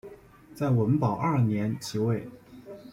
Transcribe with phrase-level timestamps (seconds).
[0.55, 2.27] 在文保二年即位。